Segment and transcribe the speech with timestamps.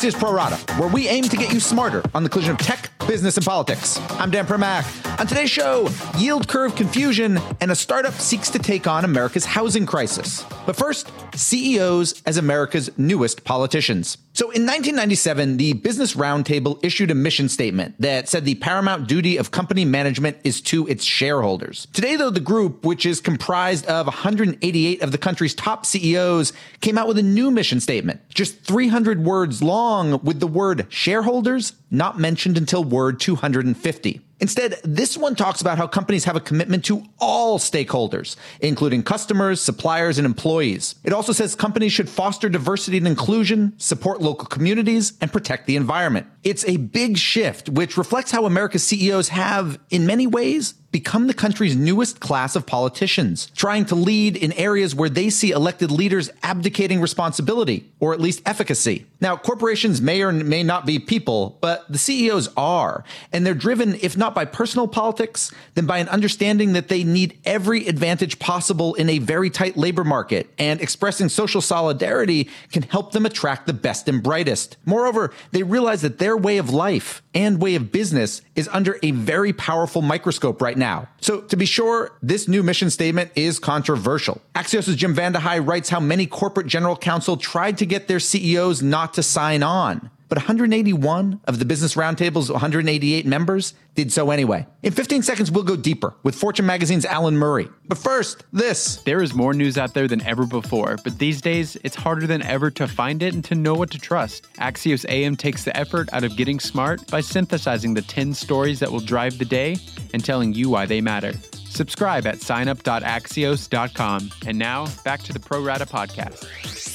[0.00, 2.90] Axios Pro Rata, where we aim to get you smarter on the collision of tech,
[3.06, 4.00] business, and politics.
[4.12, 5.20] I'm Dan Primack.
[5.20, 9.84] On today's show, yield curve confusion and a startup seeks to take on America's housing
[9.84, 10.42] crisis.
[10.64, 14.16] But first, CEOs as America's newest politicians.
[14.40, 19.36] So in 1997, the Business Roundtable issued a mission statement that said the paramount duty
[19.36, 21.88] of company management is to its shareholders.
[21.92, 26.96] Today, though, the group, which is comprised of 188 of the country's top CEOs, came
[26.96, 32.18] out with a new mission statement, just 300 words long, with the word shareholders not
[32.18, 34.22] mentioned until word 250.
[34.40, 39.60] Instead, this one talks about how companies have a commitment to all stakeholders, including customers,
[39.60, 40.94] suppliers, and employees.
[41.04, 45.76] It also says companies should foster diversity and inclusion, support local communities, and protect the
[45.76, 46.26] environment.
[46.42, 51.34] It's a big shift, which reflects how America's CEOs have, in many ways, become the
[51.34, 56.30] country's newest class of politicians, trying to lead in areas where they see elected leaders
[56.42, 59.06] abdicating responsibility, or at least efficacy.
[59.20, 63.94] Now, corporations may or may not be people, but the CEOs are, and they're driven,
[63.96, 68.94] if not by personal politics, then by an understanding that they need every advantage possible
[68.94, 73.72] in a very tight labor market, and expressing social solidarity can help them attract the
[73.72, 74.76] best and brightest.
[74.84, 79.12] Moreover, they realize that their way of life and way of business is under a
[79.12, 80.79] very powerful microscope right now.
[81.20, 84.40] So to be sure, this new mission statement is controversial.
[84.54, 89.14] Axios' Jim Vandehei writes how many corporate general counsel tried to get their CEOs not
[89.14, 94.64] to sign on but 181 of the Business Roundtable's 188 members did so anyway.
[94.84, 97.68] In 15 seconds, we'll go deeper with Fortune Magazine's Alan Murray.
[97.88, 98.96] But first, this.
[99.02, 102.42] There is more news out there than ever before, but these days, it's harder than
[102.42, 104.46] ever to find it and to know what to trust.
[104.54, 108.92] Axios AM takes the effort out of getting smart by synthesizing the 10 stories that
[108.92, 109.76] will drive the day
[110.14, 111.32] and telling you why they matter.
[111.68, 114.30] Subscribe at signup.axios.com.
[114.46, 116.89] And now, back to the Pro Rata podcast.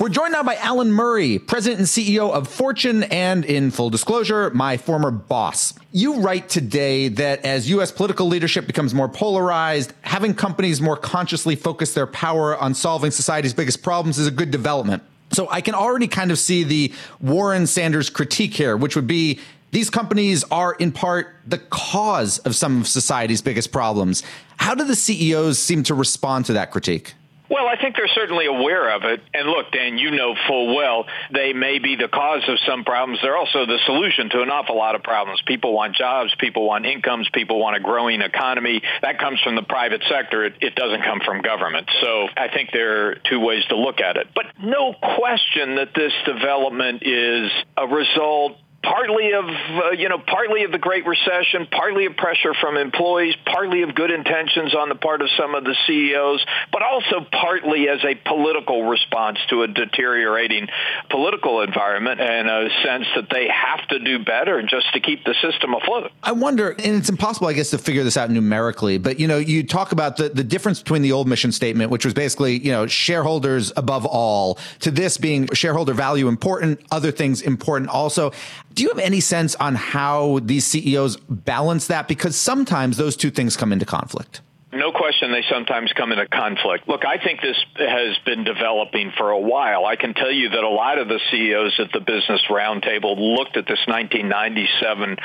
[0.00, 4.48] We're joined now by Alan Murray, president and CEO of Fortune, and in full disclosure,
[4.48, 5.74] my former boss.
[5.92, 7.92] You write today that as U.S.
[7.92, 13.52] political leadership becomes more polarized, having companies more consciously focus their power on solving society's
[13.52, 15.02] biggest problems is a good development.
[15.32, 19.38] So I can already kind of see the Warren Sanders critique here, which would be
[19.70, 24.22] these companies are in part the cause of some of society's biggest problems.
[24.56, 27.12] How do the CEOs seem to respond to that critique?
[27.50, 29.20] Well, I think they're certainly aware of it.
[29.34, 33.18] And look, Dan, you know full well they may be the cause of some problems.
[33.22, 35.42] They're also the solution to an awful lot of problems.
[35.46, 38.82] People want jobs, people want incomes, people want a growing economy.
[39.02, 40.44] That comes from the private sector.
[40.44, 41.90] It, it doesn't come from government.
[42.00, 44.28] So I think there are two ways to look at it.
[44.32, 50.64] But no question that this development is a result partly of uh, you know partly
[50.64, 54.94] of the great recession partly of pressure from employees partly of good intentions on the
[54.94, 59.68] part of some of the CEOs but also partly as a political response to a
[59.68, 60.66] deteriorating
[61.10, 65.34] political environment and a sense that they have to do better just to keep the
[65.42, 66.10] system afloat.
[66.22, 69.36] I wonder and it's impossible I guess to figure this out numerically but you know
[69.36, 72.72] you talk about the the difference between the old mission statement which was basically you
[72.72, 78.32] know shareholders above all to this being shareholder value important other things important also
[78.74, 82.08] do you have any sense on how these CEOs balance that?
[82.08, 84.40] Because sometimes those two things come into conflict.
[84.72, 86.86] No question they sometimes come into conflict.
[86.86, 89.84] Look, I think this has been developing for a while.
[89.84, 93.56] I can tell you that a lot of the CEOs at the Business Roundtable looked
[93.56, 95.16] at this 1997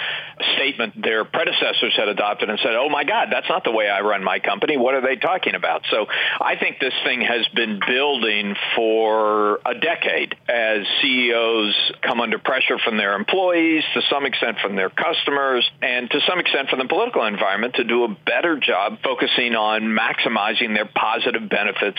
[0.55, 4.01] statement their predecessors had adopted and said, oh my God, that's not the way I
[4.01, 4.77] run my company.
[4.77, 5.83] What are they talking about?
[5.91, 6.07] So
[6.41, 12.79] I think this thing has been building for a decade as CEOs come under pressure
[12.83, 16.87] from their employees, to some extent from their customers, and to some extent from the
[16.87, 21.97] political environment to do a better job focusing focusing on maximizing their positive benefits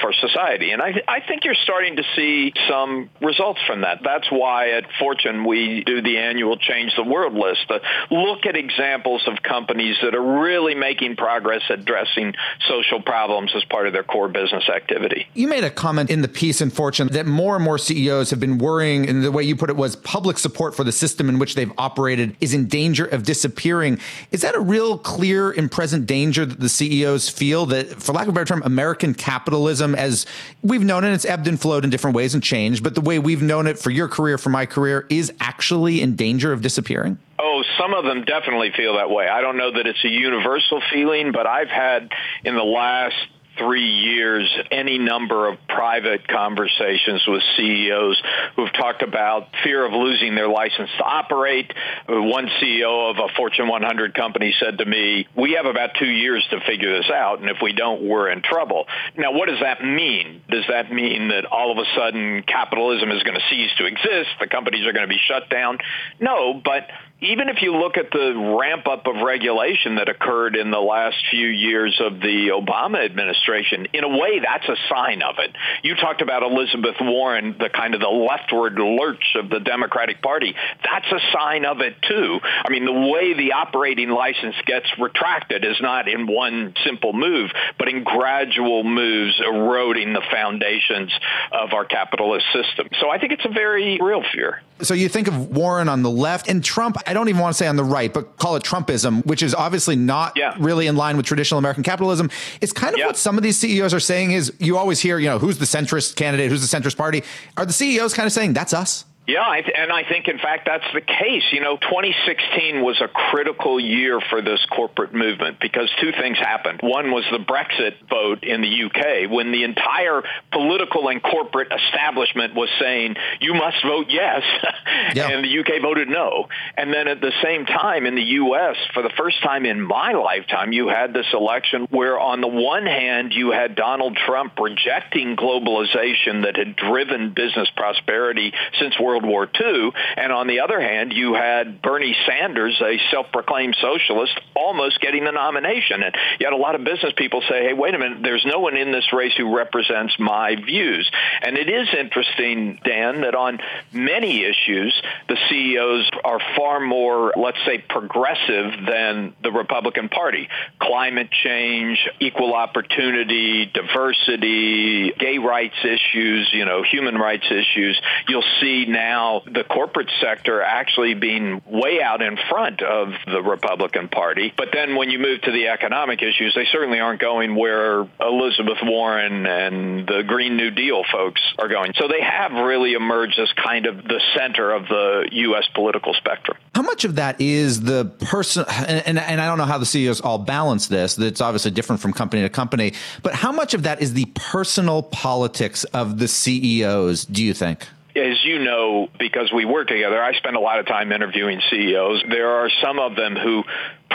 [0.00, 0.70] for society.
[0.70, 4.00] And I, I think you're starting to see some results from that.
[4.04, 7.68] That's why at Fortune we do the annual Change the World list.
[7.68, 12.34] to look at examples of companies that are really making progress addressing
[12.68, 15.26] social problems as part of their core business activity.
[15.34, 18.40] You made a comment in the piece in Fortune that more and more CEOs have
[18.40, 21.38] been worrying, and the way you put it was public support for the system in
[21.38, 23.98] which they've operated is in danger of disappearing.
[24.30, 28.24] Is that a real clear and present danger that the CEOs feel that, for lack
[28.24, 30.26] of a better term, American capitalism, as
[30.62, 33.18] we've known it, it's ebbed and flowed in different ways and changed, but the way
[33.18, 37.18] we've known it for your career, for my career, is actually in danger of disappearing?
[37.38, 39.26] Oh, some of them definitely feel that way.
[39.28, 42.10] I don't know that it's a universal feeling, but I've had
[42.44, 43.16] in the last
[43.62, 48.22] three years any number of private conversations with CEOs
[48.56, 51.72] who've talked about fear of losing their license to operate.
[52.08, 56.46] One CEO of a Fortune 100 company said to me, we have about two years
[56.50, 58.86] to figure this out, and if we don't, we're in trouble.
[59.16, 60.42] Now, what does that mean?
[60.48, 64.30] Does that mean that all of a sudden capitalism is going to cease to exist?
[64.40, 65.78] The companies are going to be shut down?
[66.20, 66.88] No, but
[67.22, 71.16] even if you look at the ramp up of regulation that occurred in the last
[71.30, 75.54] few years of the Obama administration, in a way, that's a sign of it.
[75.84, 80.54] You talked about Elizabeth Warren, the kind of the leftward lurch of the Democratic Party.
[80.82, 82.40] That's a sign of it, too.
[82.42, 87.50] I mean, the way the operating license gets retracted is not in one simple move,
[87.78, 91.12] but in gradual moves eroding the foundations
[91.52, 92.88] of our capitalist system.
[93.00, 94.60] So I think it's a very real fear.
[94.80, 97.58] So you think of Warren on the left and Trump, I don't even want to
[97.58, 100.56] say on the right, but call it Trumpism, which is obviously not yeah.
[100.58, 102.30] really in line with traditional American capitalism.
[102.62, 103.06] It's kind of yeah.
[103.06, 105.66] what some of these CEOs are saying is you always hear, you know, who's the
[105.66, 107.22] centrist candidate, who's the centrist party.
[107.58, 109.04] Are the CEOs kind of saying that's us?
[109.24, 111.44] Yeah, and I think, in fact, that's the case.
[111.52, 116.80] You know, 2016 was a critical year for this corporate movement because two things happened.
[116.82, 122.56] One was the Brexit vote in the UK when the entire political and corporate establishment
[122.56, 124.42] was saying, you must vote yes,
[125.14, 125.28] yeah.
[125.28, 126.48] and the UK voted no.
[126.76, 130.12] And then at the same time in the U.S., for the first time in my
[130.12, 135.36] lifetime, you had this election where, on the one hand, you had Donald Trump rejecting
[135.36, 139.90] globalization that had driven business prosperity since World World War II.
[140.16, 145.32] And on the other hand, you had Bernie Sanders, a self-proclaimed socialist, almost getting the
[145.32, 146.02] nomination.
[146.02, 148.76] And had a lot of business people say, hey, wait a minute, there's no one
[148.76, 151.10] in this race who represents my views.
[151.42, 153.58] And it is interesting, Dan, that on
[153.92, 154.94] many issues,
[155.28, 160.48] the CEOs are far more, let's say, progressive than the Republican Party.
[160.80, 168.00] Climate change, equal opportunity, diversity, gay rights issues, you know, human rights issues.
[168.28, 173.42] You'll see now now the corporate sector actually being way out in front of the
[173.42, 174.52] Republican Party.
[174.56, 178.78] But then when you move to the economic issues, they certainly aren't going where Elizabeth
[178.82, 181.92] Warren and the Green New Deal folks are going.
[181.96, 185.64] So they have really emerged as kind of the center of the U.S.
[185.74, 186.56] political spectrum.
[186.74, 189.86] How much of that is the person, and, and, and I don't know how the
[189.86, 193.82] CEOs all balance this, it's obviously different from company to company, but how much of
[193.82, 197.86] that is the personal politics of the CEOs, do you think?
[198.16, 202.24] As you know, because we work together, I spend a lot of time interviewing CEOs.
[202.28, 203.64] There are some of them who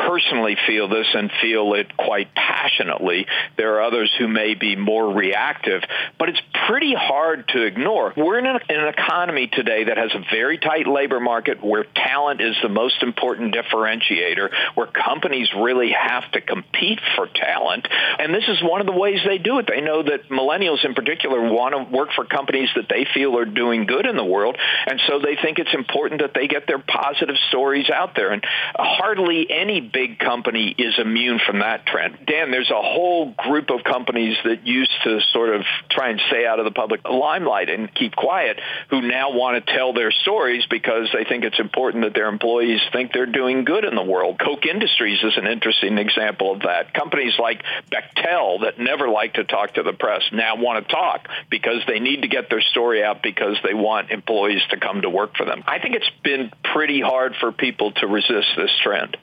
[0.05, 3.25] personally feel this and feel it quite passionately.
[3.57, 5.81] There are others who may be more reactive,
[6.19, 8.13] but it's pretty hard to ignore.
[8.15, 12.41] We're in an, an economy today that has a very tight labor market where talent
[12.41, 17.87] is the most important differentiator, where companies really have to compete for talent.
[18.19, 19.67] And this is one of the ways they do it.
[19.67, 23.45] They know that millennials in particular want to work for companies that they feel are
[23.45, 24.57] doing good in the world.
[24.85, 28.31] And so they think it's important that they get their positive stories out there.
[28.31, 28.43] And
[28.75, 32.17] hardly any big company is immune from that trend.
[32.25, 36.45] Dan, there's a whole group of companies that used to sort of try and stay
[36.45, 40.65] out of the public limelight and keep quiet who now want to tell their stories
[40.69, 44.39] because they think it's important that their employees think they're doing good in the world.
[44.39, 46.93] Koch Industries is an interesting example of that.
[46.93, 51.27] Companies like Bechtel that never like to talk to the press now want to talk
[51.49, 55.09] because they need to get their story out because they want employees to come to
[55.09, 55.63] work for them.
[55.67, 59.17] I think it's been pretty hard for people to resist this trend.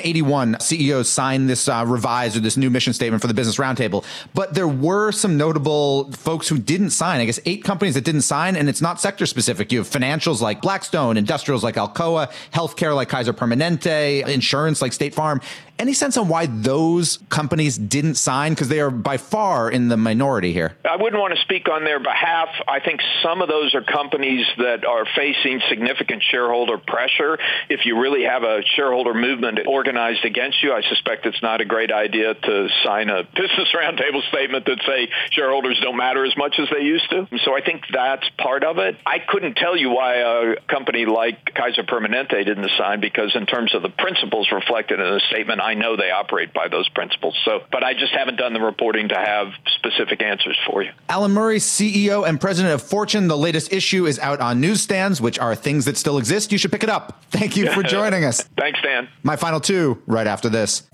[0.00, 4.04] 181 CEOs signed this uh, revised or this new mission statement for the Business Roundtable,
[4.34, 7.20] but there were some notable folks who didn't sign.
[7.20, 9.70] I guess eight companies that didn't sign, and it's not sector specific.
[9.70, 15.14] You have financials like Blackstone, industrials like Alcoa, healthcare like Kaiser Permanente, insurance like State
[15.14, 15.40] Farm.
[15.80, 18.52] Any sense on why those companies didn't sign?
[18.52, 20.76] Because they are by far in the minority here.
[20.84, 22.48] I wouldn't want to speak on their behalf.
[22.68, 27.38] I think some of those are companies that are facing significant shareholder pressure.
[27.70, 31.64] If you really have a shareholder movement organized against you, I suspect it's not a
[31.64, 36.56] great idea to sign a business roundtable statement that say shareholders don't matter as much
[36.58, 37.26] as they used to.
[37.42, 38.98] So I think that's part of it.
[39.06, 43.74] I couldn't tell you why a company like Kaiser Permanente didn't sign because in terms
[43.74, 47.38] of the principles reflected in the statement, I know they operate by those principles.
[47.44, 50.90] So, but I just haven't done the reporting to have specific answers for you.
[51.08, 53.28] Alan Murray, CEO and president of Fortune.
[53.28, 56.50] The latest issue is out on newsstands, which are things that still exist.
[56.50, 57.22] You should pick it up.
[57.30, 58.42] Thank you for joining us.
[58.58, 59.08] Thanks, Dan.
[59.22, 60.90] My final two right after this.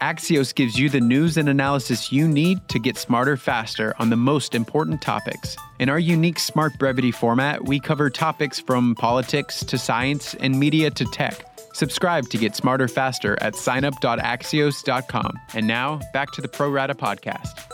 [0.00, 4.16] Axios gives you the news and analysis you need to get smarter faster on the
[4.16, 5.56] most important topics.
[5.78, 10.90] In our unique Smart Brevity format, we cover topics from politics to science and media
[10.90, 11.44] to tech
[11.80, 15.40] Subscribe to get smarter faster at signup.axios.com.
[15.54, 17.69] And now, back to the Pro Rata podcast.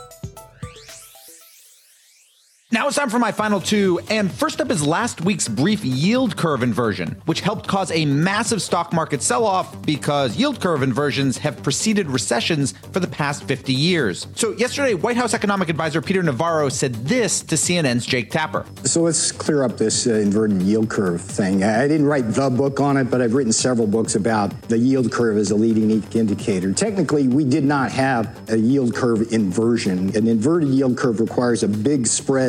[2.69, 6.35] Now it's time for my final two, and first up is last week's brief yield
[6.35, 11.37] curve inversion, which helped cause a massive stock market sell off because yield curve inversions
[11.37, 14.27] have preceded recessions for the past 50 years.
[14.35, 18.65] So, yesterday, White House economic advisor Peter Navarro said this to CNN's Jake Tapper.
[18.83, 21.63] So, let's clear up this uh, inverted yield curve thing.
[21.63, 25.09] I didn't write the book on it, but I've written several books about the yield
[25.09, 26.73] curve as a leading indicator.
[26.73, 30.13] Technically, we did not have a yield curve inversion.
[30.17, 32.07] An inverted yield curve requires a big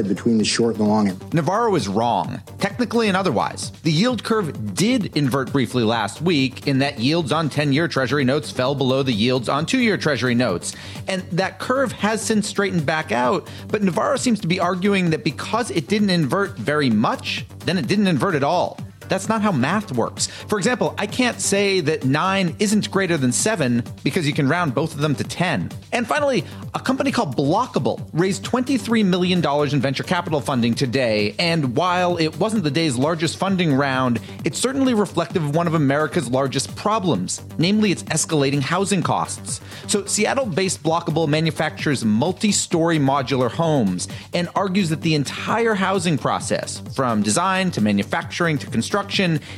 [0.08, 1.34] between the short and the long end.
[1.34, 3.70] Navarro is wrong, technically and otherwise.
[3.82, 8.24] The yield curve did invert briefly last week in that yields on 10 year Treasury
[8.24, 10.74] notes fell below the yields on two year Treasury notes.
[11.06, 15.24] And that curve has since straightened back out, but Navarro seems to be arguing that
[15.24, 18.78] because it didn't invert very much, then it didn't invert at all.
[19.08, 20.26] That's not how math works.
[20.26, 24.74] For example, I can't say that 9 isn't greater than 7 because you can round
[24.74, 25.70] both of them to 10.
[25.92, 31.76] And finally, a company called Blokable raised $23 million in venture capital funding today, and
[31.76, 36.28] while it wasn't the day's largest funding round, it's certainly reflective of one of America's
[36.28, 39.60] largest problems, namely its escalating housing costs.
[39.86, 46.18] So, Seattle based Blokable manufactures multi story modular homes and argues that the entire housing
[46.18, 48.97] process, from design to manufacturing to construction,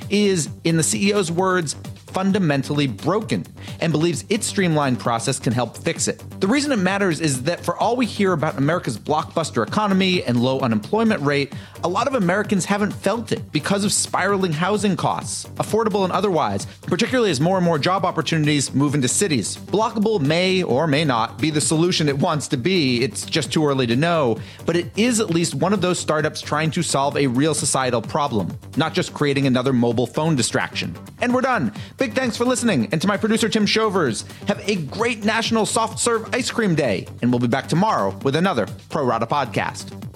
[0.09, 1.77] is, in the CEO's words,
[2.13, 3.45] fundamentally broken
[3.81, 6.23] and believes its streamlined process can help fix it.
[6.41, 10.41] The reason it matters is that for all we hear about America's blockbuster economy and
[10.41, 11.53] low unemployment rate,
[11.83, 16.67] a lot of Americans haven't felt it because of spiraling housing costs, affordable and otherwise,
[16.83, 19.57] particularly as more and more job opportunities move into cities.
[19.57, 23.67] Blokable may or may not be the solution it wants to be, it's just too
[23.67, 27.17] early to know, but it is at least one of those startups trying to solve
[27.17, 30.97] a real societal problem, not just creating another mobile phone distraction.
[31.21, 31.73] And we're done.
[32.01, 32.89] Big thanks for listening.
[32.93, 37.07] And to my producer, Tim Shovers, have a great National Soft Serve Ice Cream Day.
[37.21, 40.10] And we'll be back tomorrow with another Pro Rata podcast.